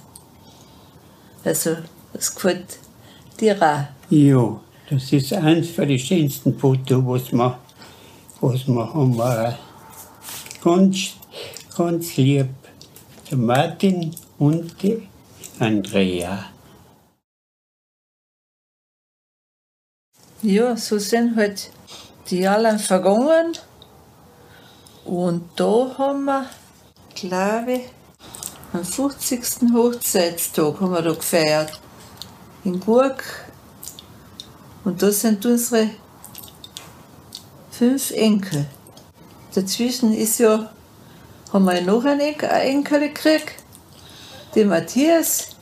[1.45, 1.77] Also
[2.21, 2.79] das gefällt
[3.41, 4.11] dir auch.
[4.11, 7.59] Ja, das ist eins von den schönsten Fotos, was wir,
[8.43, 9.55] was wir haben.
[10.63, 11.15] Ganz,
[11.75, 12.49] ganz lieb.
[13.31, 15.09] Der Martin und die
[15.59, 16.45] Andrea.
[20.43, 21.71] Ja, so sind halt
[22.29, 23.57] die Jahre vergangen.
[25.07, 26.47] Und da haben wir,
[27.15, 27.83] glaube ich,
[28.75, 29.73] am 50.
[29.73, 31.81] Hochzeitstag haben wir da gefeiert
[32.65, 33.25] in Burg.
[34.85, 35.91] Und das sind unsere
[37.71, 38.67] fünf Enkel.
[39.55, 40.71] Dazwischen ist ja,
[41.53, 43.55] haben wir noch einen Enkel, Enkel gekriegt,
[44.55, 45.57] den Matthias,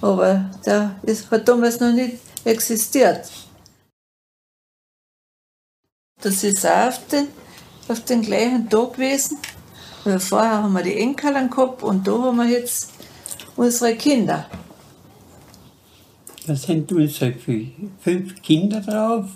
[0.00, 3.30] aber der ist, hat damals noch nicht existiert.
[6.22, 7.28] Das ist auch auf den,
[7.88, 9.38] auf den gleichen Tag gewesen.
[10.04, 12.90] Weil vorher haben wir die Enkel gehabt und da haben wir jetzt
[13.56, 14.46] unsere Kinder.
[16.50, 17.32] Da sind unsere
[18.00, 19.26] fünf Kinder drauf.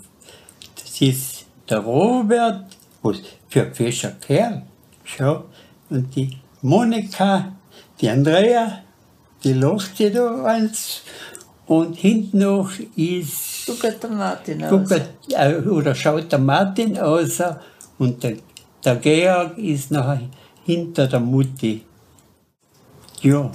[0.74, 4.62] Das ist der Robert was für ein fescher Kerl.
[5.04, 5.44] Schau,
[5.90, 7.52] und die Monika,
[8.00, 8.80] die Andrea,
[9.44, 11.02] die sich da eins.
[11.66, 13.66] Und hinten noch ist.
[13.66, 14.90] Guckt der Martin aus.
[15.28, 17.40] Äh, oder schaut der Martin aus.
[17.96, 18.38] Und der,
[18.84, 20.18] der Georg ist noch
[20.64, 21.84] hinter der Mutti.
[23.22, 23.52] Ja,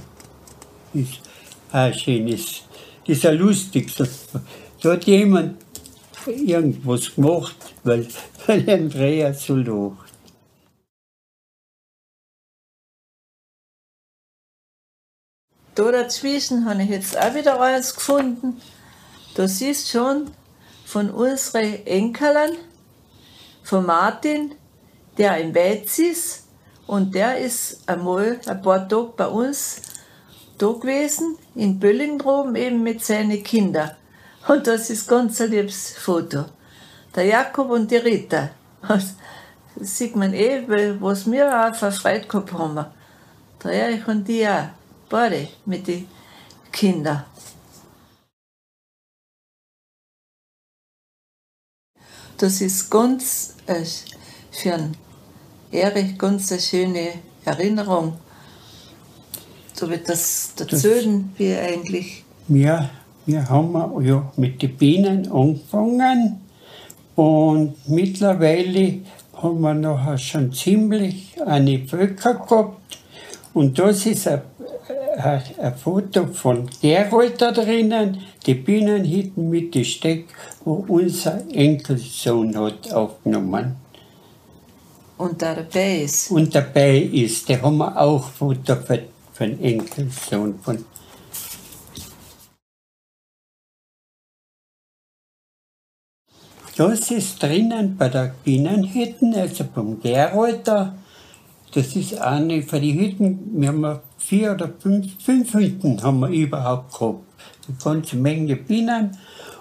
[0.94, 1.20] ist
[1.74, 2.64] ein schönes,
[3.10, 3.92] ist ja lustig.
[4.82, 5.62] Da hat jemand
[6.28, 8.08] irgendwas gemacht, weil,
[8.48, 10.14] weil Andrea so lacht.
[15.76, 18.62] Da dazwischen habe ich jetzt auch wieder eins gefunden.
[19.36, 20.32] Da siehst schon
[20.86, 22.58] von unseren Enkeln,
[23.64, 24.56] von Martin,
[25.18, 26.48] der in Weiz ist.
[26.86, 29.89] Und der ist einmal ein paar Tage bei uns
[30.62, 33.92] da gewesen, in Bölling droben, eben mit seinen Kindern.
[34.48, 36.46] Und das ist ganz ein liebes Foto.
[37.16, 38.50] Der Jakob und die Rita.
[39.76, 40.64] Das sieht man eh,
[41.00, 42.86] was wir auch verfreut gehabt haben.
[43.64, 44.70] Der Erich und die auch.
[45.10, 46.08] Beide mit den
[46.72, 47.24] Kindern.
[52.38, 53.84] Das ist ganz äh,
[54.52, 54.96] für einen
[55.72, 58.18] Erich ganz eine schöne Erinnerung.
[59.80, 62.26] So wird das erzählen, wie eigentlich.
[62.50, 62.90] Wir,
[63.26, 66.42] wir haben ja mit den Bienen angefangen
[67.16, 68.96] und mittlerweile
[69.42, 72.98] haben wir nachher schon ziemlich eine Völker gehabt.
[73.54, 74.42] Und das ist ein
[75.18, 80.26] ein Foto von Gerold da drinnen, die Bienenhütten mit dem Steck,
[80.66, 83.78] wo unser Enkelsohn hat aufgenommen.
[85.18, 86.32] Und dabei ist?
[86.32, 88.76] Und dabei ist, der haben wir auch Foto
[89.48, 90.86] den Enkelsohn von
[96.80, 100.96] Das ist drinnen bei der Bienenhütten, also beim Gerold da.
[101.74, 106.30] Das ist eine von den Hütten, wir haben vier oder fünf, fünf Hütten haben wir
[106.30, 107.20] überhaupt gehabt.
[107.68, 109.18] Eine ganze Menge Bienen.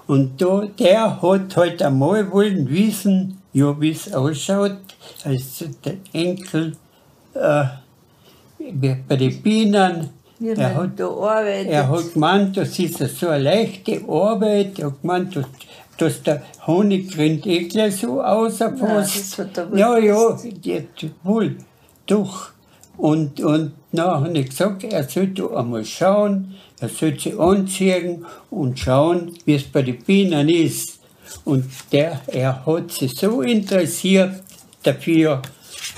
[0.06, 4.78] Und da, der hat halt einmal wollen wissen, ja, wie es ausschaut.
[5.24, 6.76] Also der Enkel
[7.34, 7.64] äh,
[9.08, 10.10] bei den Bienen.
[10.38, 11.66] Wie er hat, da arbeitet.
[11.72, 14.78] er hat gemeint, das ist so eine leichte Arbeit.
[14.78, 15.46] Er hat gemeint, dass,
[15.96, 18.20] dass der Honig rinnt eh gleich so
[18.80, 19.04] wohl
[19.78, 21.56] Ja, ja, die- wohl,
[22.06, 22.50] doch.
[22.96, 28.78] Und, und dann habe ich gesagt, er sollte einmal schauen, er sollte sich anziehen und
[28.78, 30.98] schauen, wie es bei den Bienen ist.
[31.44, 34.42] Und der, er hat sich so interessiert
[34.82, 35.42] dafür,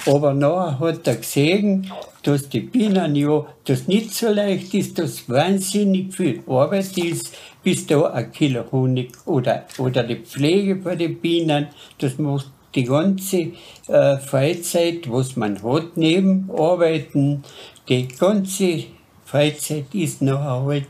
[0.06, 1.90] aber nachher hat er gesehen,
[2.22, 7.86] dass die Bienen ja, das nicht so leicht ist, dass wahnsinnig viel Arbeit ist, bis
[7.86, 13.52] da ein Kilo Honig oder, oder die Pflege bei den Bienen, das macht die ganze
[13.88, 17.42] äh, Freizeit, was man hat neben Arbeiten,
[17.88, 18.84] die ganze
[19.24, 20.86] Freizeit ist nachher halt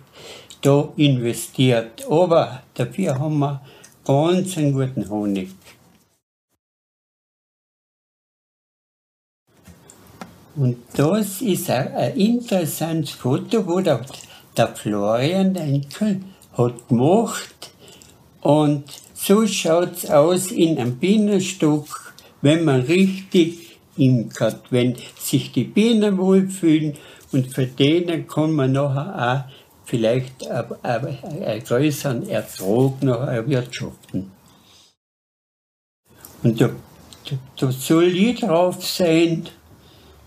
[0.63, 2.07] da investiert.
[2.09, 3.61] Aber dafür haben wir
[4.05, 5.51] ganz einen guten Honig.
[10.57, 14.05] Und das ist ein, interessantes Foto, wo der,
[14.57, 16.21] der Florian Enkel
[16.57, 17.71] hat gemacht.
[18.41, 18.85] Und
[19.15, 26.19] so schaut es aus in einem Bienenstock, wenn man richtig imkert, wenn sich die Bienen
[26.19, 26.97] wohlfühlen.
[27.33, 29.53] Und für denen kann man nachher auch
[29.85, 34.33] vielleicht ein- ein- einen größeren Ertrag noch erwirtschaften.
[36.43, 36.71] Und da,
[37.29, 39.49] da, da soll ich drauf sein,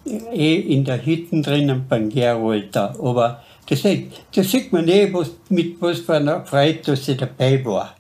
[0.06, 2.76] eh in der Hütte drinnen beim Gerold.
[2.76, 7.18] Aber das, sieht- das sieht man eh, was, mit was für einer Freude, dass ich
[7.18, 7.96] dabei war.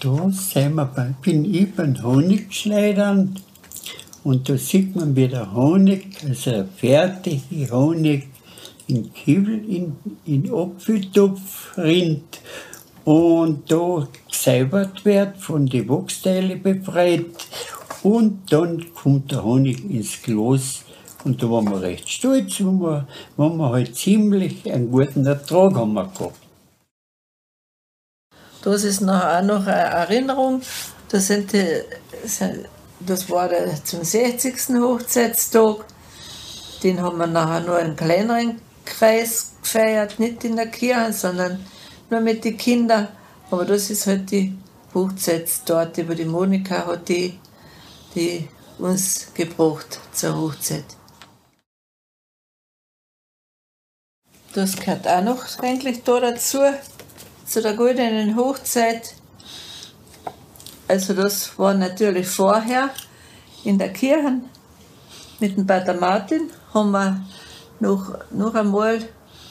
[0.00, 3.34] Da sind wir bei, bin ich beim Honigschneidern
[4.22, 8.28] und da sieht man, wie der Honig, also der fertige Honig,
[8.86, 12.40] in Kiebel, in, in Apfeltopf rinnt
[13.04, 17.26] und da gesäubert wird, von den Wachsteilen befreit
[18.02, 20.84] und dann kommt der Honig ins Glas
[21.24, 25.74] und da waren wir recht stolz, wo wir, wo wir halt ziemlich einen guten Ertrag
[25.74, 26.34] haben gehabt.
[28.62, 30.62] Das ist noch auch noch eine Erinnerung.
[31.08, 31.82] Das, sind die,
[33.00, 34.54] das war der, zum 60.
[34.80, 35.84] Hochzeitstag.
[36.82, 41.64] Den haben wir nachher nur in kleineren Kreis gefeiert, nicht in der Kirche, sondern
[42.10, 43.08] nur mit den Kindern.
[43.50, 44.56] Aber das ist halt die
[44.94, 47.38] Hochzeitstorte, wo die Monika hat die,
[48.18, 48.48] die
[48.78, 50.84] uns gebracht zur Hochzeit.
[54.54, 56.58] Das gehört auch noch eigentlich da dazu,
[57.46, 59.14] zu der goldenen Hochzeit.
[60.88, 62.90] Also das war natürlich vorher.
[63.64, 64.40] in der Kirche
[65.38, 67.24] mit dem Pater Martin haben wir
[67.80, 69.00] noch, noch einmal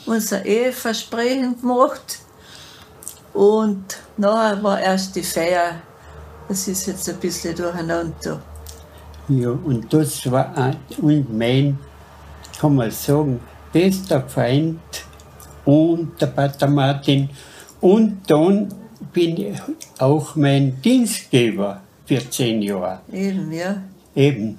[0.04, 2.18] unser Eheversprechen gemacht.
[3.32, 5.80] Und nachher war erst die Feier.
[6.48, 8.42] Das ist jetzt ein bisschen durcheinander.
[9.28, 11.78] Ja, und das war und mein,
[12.58, 13.40] kann man sagen,
[13.72, 14.78] bester Freund
[15.64, 17.28] und der Pater Martin.
[17.80, 18.68] Und dann
[19.12, 19.60] bin ich
[19.98, 23.00] auch mein Dienstgeber für zehn Jahre.
[23.12, 23.82] Eben, ja.
[24.14, 24.58] Eben.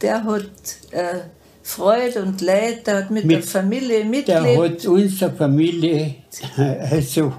[0.00, 0.44] Der hat
[0.92, 1.18] äh,
[1.62, 4.56] Freude und Leid, der hat mit, mit der Familie mitgelebt.
[4.56, 6.14] Der hat unsere Familie
[6.90, 7.32] also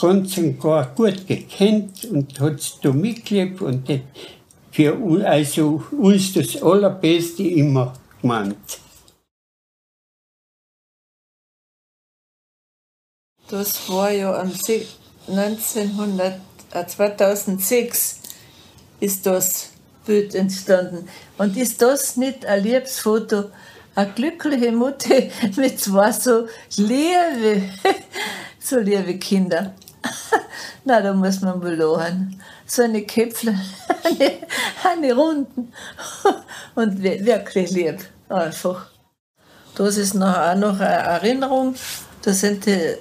[0.00, 3.88] ganz und gar gut gekannt und hat da mitgelebt und
[4.74, 8.80] für also uns das Allerbeste immer gemeint.
[13.48, 14.50] Das war ja am
[15.28, 16.40] 1900,
[16.72, 18.18] äh 2006
[18.98, 19.70] ist das
[20.04, 21.08] Bild entstanden.
[21.38, 23.50] Und ist das nicht ein liebes Foto?
[23.94, 25.14] Eine glückliche Mutter
[25.56, 26.48] mit zwei so
[26.78, 27.62] liebe,
[28.58, 29.72] so liebe Kinder.
[30.84, 32.40] Na, da muss man wohl lachen.
[32.66, 33.58] So eine Köpfle,
[34.04, 34.32] eine,
[34.82, 35.72] eine Runden.
[36.74, 37.98] Und wirklich lieb,
[38.28, 38.86] einfach.
[39.76, 41.74] Das ist noch, auch noch eine Erinnerung.
[42.22, 42.96] Das, sind die,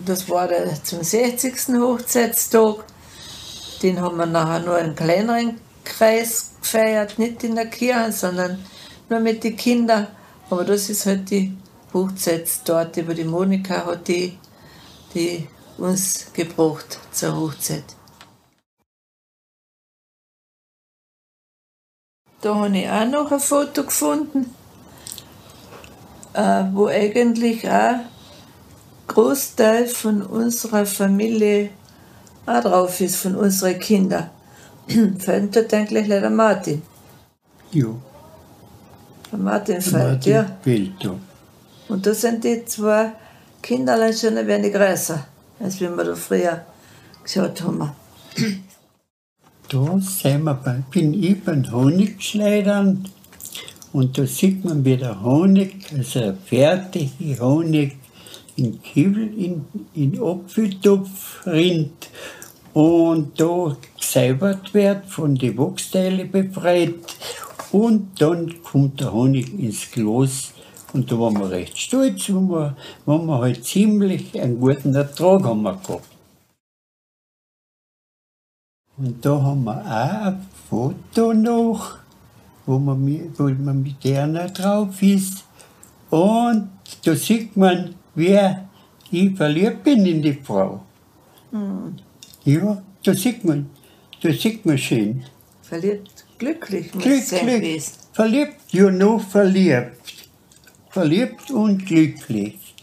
[0.00, 1.54] das war der zum 60.
[1.78, 2.84] Hochzeitstag.
[3.82, 8.64] Den haben wir nachher nur einen kleineren Kreis gefeiert, nicht in der Kirche, sondern
[9.08, 10.06] nur mit den Kindern.
[10.50, 11.56] Aber das ist halt die
[11.92, 14.38] Hochzeitstorte, wo die Monika hat die,
[15.14, 15.48] die
[15.80, 17.84] uns gebracht zur Hochzeit.
[22.40, 24.54] Da habe ich auch noch ein Foto gefunden,
[26.32, 28.08] äh, wo eigentlich auch ein
[29.08, 31.70] Großteil von unserer Familie
[32.46, 34.30] auch drauf ist, von unseren Kindern.
[35.18, 36.82] Fällt dort eigentlich der Martin.
[37.72, 37.88] Ja.
[39.30, 40.58] Der Martin fällt, ja.
[40.64, 41.14] Ja.
[41.88, 43.12] Und da sind die zwei
[43.62, 45.24] Kinderlein schon ein wenig größer,
[45.60, 46.64] als wir da früher
[47.22, 47.92] geschaut haben.
[49.68, 53.04] Da sind wir bei, bin ich beim Honigschneidern
[53.92, 57.96] und da sieht man, wie der Honig, also fertige Honig,
[58.56, 62.10] in Kiebel, in, in Apfeltopf rinnt
[62.74, 66.94] und da gesäubert wird, von den Wachsteilen befreit
[67.72, 70.52] und dann kommt der Honig ins Glas
[70.92, 72.76] und da waren wir recht stolz, wo wir,
[73.06, 76.08] wo wir halt ziemlich einen guten Ertrag haben wir gehabt.
[78.96, 81.98] Und da haben wir auch ein Foto noch,
[82.66, 85.44] wo man, wo man mit der drauf ist.
[86.10, 86.70] Und
[87.04, 88.68] da sieht man, wer
[89.10, 90.82] ich verliebt bin in die Frau.
[91.50, 91.96] Mhm.
[92.44, 93.70] Ja, da sieht man,
[94.22, 95.24] da sieht man schön.
[95.62, 97.84] Verliebt, glücklich glücklich.
[98.12, 100.19] Verliebt, ja, noch verliebt.
[100.90, 102.74] Verliebt und glücklich.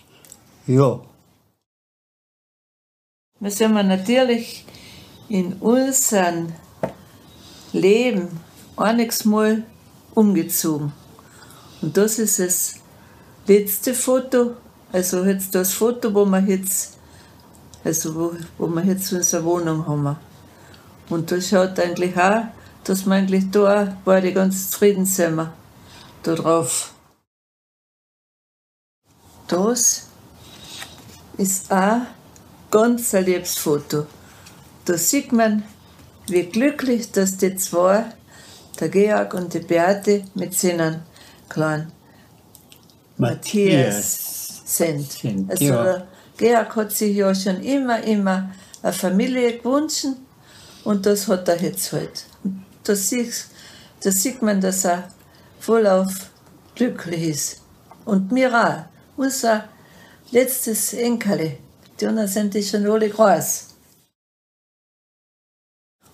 [0.65, 0.99] Ja.
[3.39, 4.65] Wir sind natürlich
[5.29, 6.53] in unserem
[7.73, 8.39] Leben
[8.75, 9.63] einiges Mal
[10.15, 10.93] umgezogen.
[11.81, 12.75] Und das ist das
[13.45, 14.55] letzte Foto,
[14.91, 16.97] also jetzt das Foto, wo wir jetzt
[17.87, 20.17] also wo, wo wir jetzt unsere Wohnung haben.
[21.09, 22.43] Und das schaut eigentlich auch,
[22.83, 25.47] dass wir eigentlich da beide ganz zufrieden sind,
[26.23, 26.93] da drauf.
[29.47, 30.07] Das
[31.37, 32.01] ist auch
[32.69, 34.05] ganz ein liebes Foto.
[34.85, 35.63] Da sieht man,
[36.27, 38.05] wie glücklich dass die zwei,
[38.79, 41.03] der Georg und die Beate, mit seinen
[41.49, 41.91] kleinen
[43.17, 45.49] Matthias, Matthias sind.
[45.49, 46.07] Also ja.
[46.37, 50.07] Georg hat sich ja schon immer, immer eine Familie gewünscht
[50.83, 52.25] und das hat er jetzt halt.
[52.83, 53.47] Da sieht,
[54.01, 55.09] da sieht man, dass er
[55.59, 56.29] vollauf
[56.75, 57.61] glücklich ist.
[58.05, 58.96] Und mir auch.
[59.17, 59.67] Unser
[60.31, 61.57] letztes Enkel,
[61.99, 63.65] die sind die schon alle groß.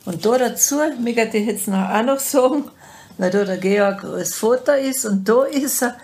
[0.05, 2.71] Und da dazu, mir möchte ich jetzt noch auch noch sagen,
[3.17, 5.97] weil da der Georg als Vater ist und da ist er,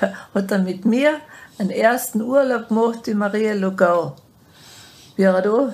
[0.34, 1.20] hat er mit mir
[1.58, 4.16] einen ersten Urlaub gemacht in Maria Lugau.
[5.14, 5.72] Wie er da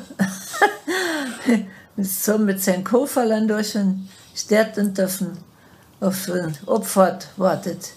[1.97, 5.39] so mit seinem Kofferland da schon steht und auf, den,
[6.01, 7.93] auf den Abfahrt wartet.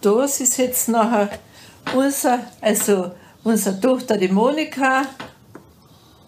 [0.00, 1.30] Das ist jetzt nachher
[1.94, 3.12] unser, also
[3.44, 5.02] unsere Tochter, die Monika,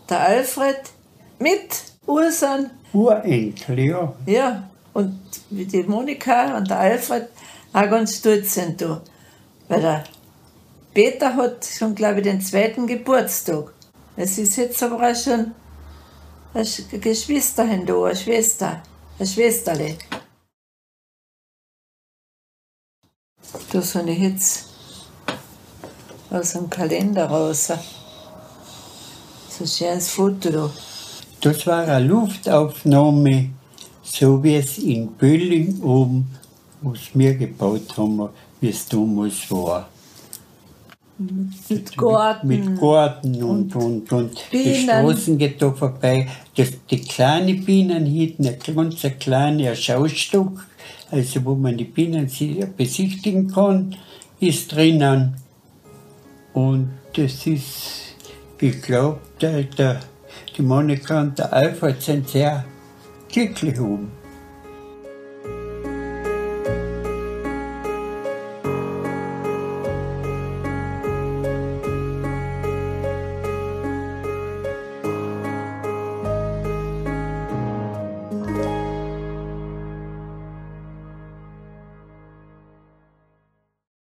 [0.09, 0.81] der Alfred,
[1.39, 4.13] mit unseren Urenkel, ja.
[4.27, 5.19] Ja, und
[5.51, 7.29] die Monika und der Alfred
[7.73, 9.01] auch ganz stolz sind da.
[9.69, 10.05] Weil der
[10.93, 13.73] Peter hat schon, glaube ich, den zweiten Geburtstag.
[14.17, 15.53] Es ist jetzt aber auch schon
[16.55, 16.67] Ein
[17.01, 18.83] Geschwister haben da, eine Schwester,
[19.19, 19.97] ein Schwesterle.
[23.73, 24.65] Das habe ich jetzt
[26.31, 27.73] aus dem Kalender raus.
[29.49, 30.71] So ein schönes Foto da.
[31.41, 33.51] Das war eine Luftaufnahme,
[34.03, 36.31] so wie es in Bölling oben,
[36.81, 38.29] was wir gebaut haben,
[38.61, 39.89] wie es damals war.
[41.69, 42.49] Mit Garten.
[42.49, 46.29] Mit Garten und, und, und, die Straßen geht da vorbei.
[46.57, 50.67] Das, die kleine Bienen hinten, ein ganz kleiner Schaustück,
[51.13, 52.29] also wo man die Bienen
[52.77, 53.95] besichtigen kann,
[54.41, 55.37] ist drinnen.
[56.55, 58.17] Und das ist,
[58.59, 59.21] ich glaube,
[60.57, 62.65] die Monika und der Alfred sind sehr
[63.31, 64.22] glücklich oben.